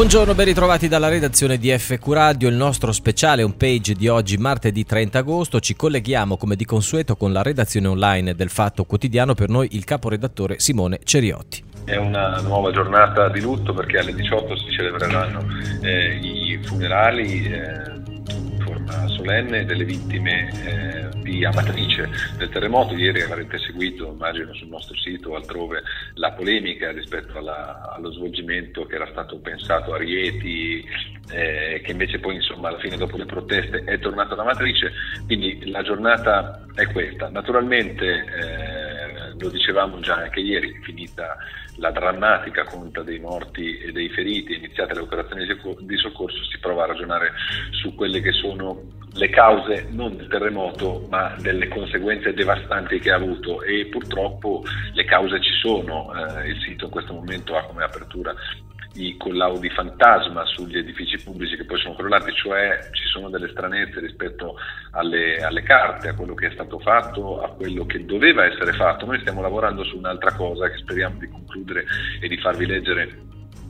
[0.00, 4.82] Buongiorno, ben ritrovati dalla redazione di FQ Radio, il nostro speciale homepage di oggi, martedì
[4.82, 5.60] 30 agosto.
[5.60, 9.84] Ci colleghiamo come di consueto con la redazione online del Fatto Quotidiano, per noi il
[9.84, 11.62] caporedattore Simone Ceriotti.
[11.84, 15.44] È una nuova giornata di lutto perché alle 18 si celebreranno
[15.82, 17.44] eh, i funerali.
[17.44, 18.09] Eh,
[19.20, 22.94] solenne delle vittime eh, di Amatrice del terremoto.
[22.94, 25.82] Ieri avrete seguito, immagino, sul nostro sito o altrove
[26.14, 30.82] la polemica rispetto alla, allo svolgimento che era stato pensato a Rieti,
[31.32, 34.90] eh, che invece poi insomma alla fine dopo le proteste è tornato ad Amatrice.
[35.26, 37.28] Quindi la giornata è questa.
[37.28, 41.36] Naturalmente eh, lo dicevamo già anche ieri, finita
[41.76, 46.84] la drammatica conta dei morti e dei feriti, iniziate le operazioni di soccorso, si prova
[46.84, 47.32] a ragionare
[47.70, 53.16] su quelle che sono le cause non del terremoto ma delle conseguenze devastanti che ha
[53.16, 54.62] avuto e purtroppo
[54.92, 58.34] le cause ci sono, eh, il sito in questo momento ha come apertura
[58.94, 64.00] i collaudi fantasma sugli edifici pubblici che poi sono crollati, cioè ci sono delle stranezze
[64.00, 64.56] rispetto
[64.92, 69.06] alle, alle, carte, a quello che è stato fatto, a quello che doveva essere fatto.
[69.06, 71.84] Noi stiamo lavorando su un'altra cosa che speriamo di concludere
[72.20, 73.28] e di farvi leggere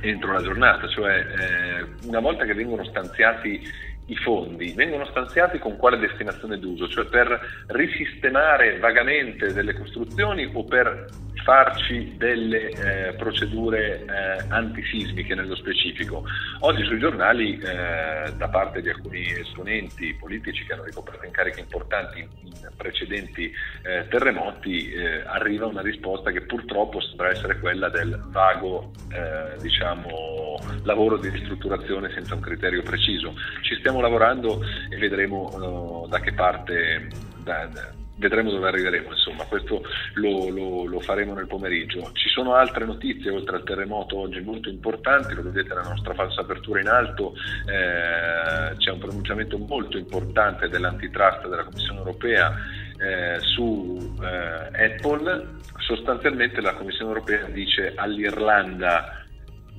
[0.00, 3.60] entro la giornata, cioè eh, una volta che vengono stanziati
[4.06, 10.64] i fondi vengono stanziati con quale destinazione d'uso, cioè per risistemare vagamente delle costruzioni o
[10.64, 11.06] per
[11.42, 16.24] farci delle eh, procedure eh, antisismiche nello specifico.
[16.60, 22.20] Oggi sui giornali, eh, da parte di alcuni esponenti politici che hanno ricoperto incarichi importanti
[22.20, 28.20] in, in precedenti eh, terremoti, eh, arriva una risposta che purtroppo sembra essere quella del
[28.28, 33.34] vago eh, diciamo, lavoro di ristrutturazione senza un criterio preciso.
[33.62, 37.08] Ci stiamo lavorando e vedremo da che parte.
[37.42, 39.82] Da, da, vedremo dove arriveremo, insomma, questo
[40.14, 42.12] lo, lo, lo, faremo nel pomeriggio.
[42.12, 46.42] Ci sono altre notizie oltre al terremoto oggi molto importanti, lo vedete nella nostra falsa
[46.42, 47.34] apertura in alto,
[47.66, 52.54] eh, c'è un pronunciamento molto importante dell'antitrust della Commissione europea
[52.98, 55.48] eh, su eh, Apple,
[55.78, 59.21] sostanzialmente la Commissione europea dice all'Irlanda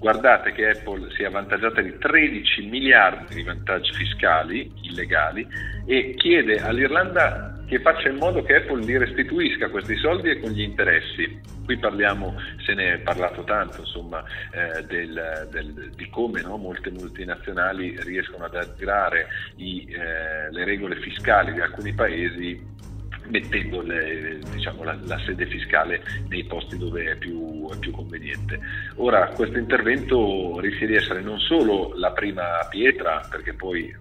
[0.03, 5.47] guardate che Apple si è avvantaggiata di 13 miliardi di vantaggi fiscali illegali
[5.85, 10.51] e chiede all'Irlanda che faccia in modo che Apple li restituisca questi soldi e con
[10.51, 11.39] gli interessi.
[11.63, 14.21] Qui parliamo, se ne è parlato tanto, insomma,
[14.51, 20.97] eh, del, del, di come no, molte multinazionali riescono ad aggirare i, eh, le regole
[20.97, 22.72] fiscali di alcuni paesi
[23.27, 28.59] mettendo le, diciamo, la, la, sede fiscale nei posti dove è più, più, conveniente.
[28.95, 33.93] Ora, questo intervento rischia di essere non solo la prima pietra, perché poi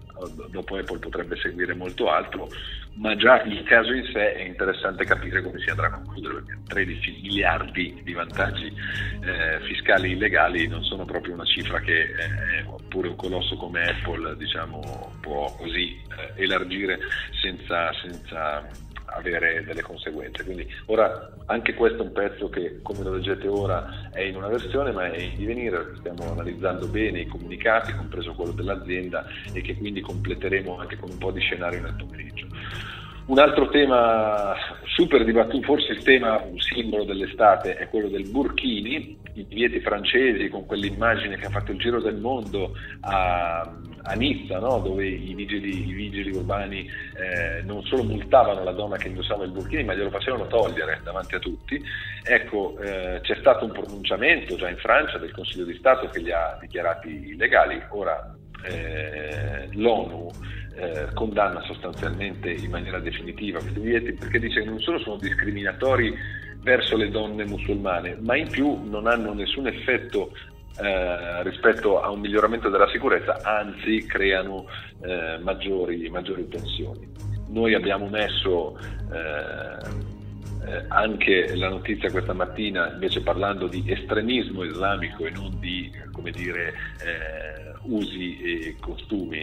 [0.49, 2.47] dopo Apple potrebbe seguire molto altro,
[2.95, 6.59] ma già il caso in sé è interessante capire come si andrà a concludere, perché
[6.67, 13.09] 13 miliardi di vantaggi eh, fiscali illegali non sono proprio una cifra che eh, pure
[13.09, 15.99] un colosso come Apple diciamo, può così
[16.35, 16.99] eh, elargire
[17.41, 18.67] senza, senza
[19.15, 20.43] avere delle conseguenze.
[20.43, 24.47] Quindi ora anche questo è un pezzo che, come lo leggete ora, è in una
[24.47, 29.75] versione ma è in divenire, stiamo analizzando bene i comunicati, compreso quello dell'azienda, e che
[29.77, 32.47] quindi completeremo anche con un po' di scenario nel pomeriggio.
[33.25, 34.53] Un altro tema
[34.83, 40.49] super dibattuto, forse il tema un simbolo dell'estate, è quello del Burkini, i divieti francesi
[40.49, 44.79] con quell'immagine che ha fatto il giro del mondo a, a Nizza, no?
[44.79, 49.51] dove i vigili, i vigili urbani eh, non solo multavano la donna che indossava il
[49.51, 51.81] Burkini, ma glielo facevano togliere davanti a tutti.
[52.23, 56.31] Ecco, eh, c'è stato un pronunciamento già in Francia del Consiglio di Stato che li
[56.33, 57.81] ha dichiarati illegali.
[57.89, 58.35] Ora
[58.65, 60.29] eh, l'ONU
[60.75, 66.15] eh, condanna sostanzialmente in maniera definitiva questi divieti perché dice che non solo sono discriminatori
[66.61, 70.31] verso le donne musulmane, ma in più non hanno nessun effetto
[70.81, 74.65] eh, rispetto a un miglioramento della sicurezza, anzi creano
[75.01, 77.07] eh, maggiori, maggiori, tensioni.
[77.49, 78.79] Noi abbiamo messo
[80.65, 85.91] eh, anche la notizia questa mattina invece parlando di estremismo islamico e non di
[86.31, 86.73] dire,
[87.03, 89.39] eh, usi e costumi,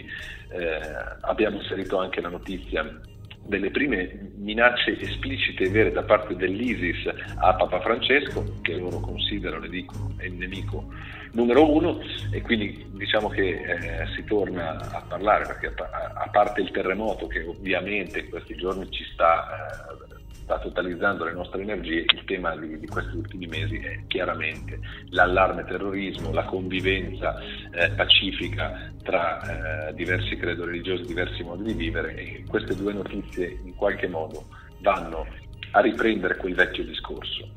[0.49, 0.79] eh,
[1.21, 2.99] abbiamo inserito anche la notizia
[3.43, 7.07] delle prime minacce esplicite e vere da parte dell'ISIS
[7.37, 10.93] a Papa Francesco, che loro considerano e dicono è il nemico
[11.33, 11.99] numero uno,
[12.31, 17.27] e quindi diciamo che eh, si torna a parlare, perché a, a, parte il terremoto
[17.27, 20.20] che ovviamente in questi giorni ci sta eh,
[20.51, 24.79] sta totalizzando le nostre energie, il tema di, di questi ultimi mesi è chiaramente
[25.11, 27.39] l'allarme terrorismo, la convivenza
[27.71, 33.59] eh, pacifica tra eh, diversi credo religiosi, diversi modi di vivere e queste due notizie
[33.63, 34.47] in qualche modo
[34.79, 35.25] vanno
[35.71, 37.47] a riprendere quel vecchio discorso.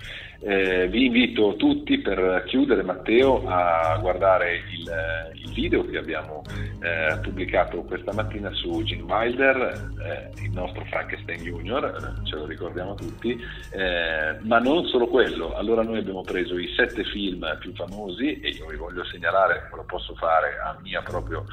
[0.46, 6.43] Eh, vi invito tutti per chiudere Matteo a guardare il, il video che abbiamo
[6.85, 12.94] eh, pubblicato questa mattina su Gene Wilder, eh, il nostro Frankenstein Junior, ce lo ricordiamo
[12.94, 13.31] tutti,
[13.70, 15.55] eh, ma non solo quello.
[15.55, 19.85] Allora noi abbiamo preso i sette film più famosi e io vi voglio segnalare, lo
[19.87, 21.47] posso fare a mia proprio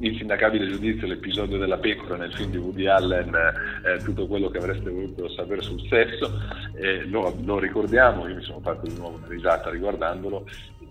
[0.00, 3.34] insindacabile giudizio, l'episodio della pecora nel film di Woody Allen,
[3.86, 6.30] eh, tutto quello che avreste voluto sapere sul sesso,
[7.06, 10.44] lo, lo ricordiamo, mi sono fatto di nuovo una risata riguardandolo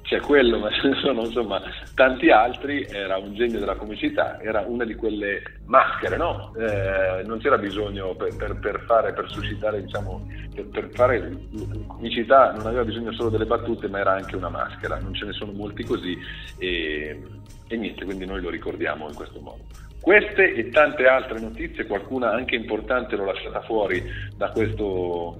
[0.03, 1.61] c'è quello, ma ce ne sono insomma
[1.95, 6.53] tanti altri, era un genio della comicità, era una di quelle maschere, no?
[6.55, 11.31] Eh, non c'era bisogno per, per, per, fare, per suscitare, diciamo, per, per, fare
[11.87, 15.33] comicità, non aveva bisogno solo delle battute, ma era anche una maschera, non ce ne
[15.33, 16.17] sono molti così
[16.59, 17.21] e,
[17.67, 19.61] e niente, quindi noi lo ricordiamo in questo modo.
[20.01, 24.03] Queste e tante altre notizie, qualcuna anche importante l'ho lasciata fuori
[24.35, 25.37] da questo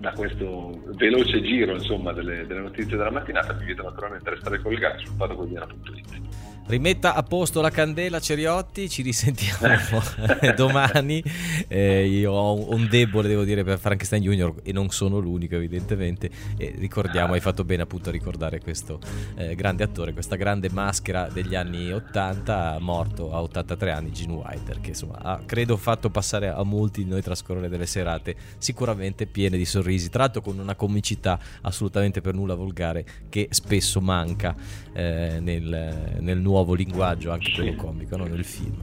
[0.00, 4.58] da questo veloce giro insomma, delle, delle, notizie della mattinata vi invito naturalmente a restare
[4.60, 6.20] collegati sul padocodiana.it
[6.66, 9.74] Rimetta a posto la candela Ceriotti, ci risentiamo
[10.54, 11.20] domani.
[11.66, 16.30] Eh, io ho un debole, devo dire, per Frankenstein Junior e non sono l'unico evidentemente.
[16.56, 19.00] E ricordiamo, hai fatto bene appunto a ricordare questo
[19.34, 24.80] eh, grande attore, questa grande maschera degli anni 80, morto a 83 anni, Gene Wilder,
[24.80, 29.56] che insomma ha, credo fatto passare a molti di noi trascorrere delle serate sicuramente piene
[29.56, 34.54] di sorrisi, tra l'altro con una comicità assolutamente per nulla volgare che spesso manca
[34.92, 38.24] eh, nel, nel nuovo nuovo linguaggio, anche quello comico, no?
[38.24, 38.76] nel film.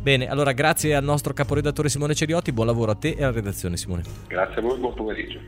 [0.00, 3.76] Bene, allora grazie al nostro caporedattore Simone Ceriotti, buon lavoro a te e alla redazione
[3.76, 4.02] Simone.
[4.26, 5.38] Grazie a voi, buon pomeriggio.